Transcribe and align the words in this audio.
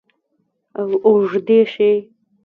او 0.79 0.89
اوږدې 1.05 1.59
شي 1.73 1.91